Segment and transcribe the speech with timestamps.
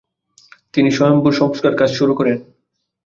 [0.73, 2.37] তিনি স্বয়ম্ভূর সংস্কারকাজ শুরু করেন।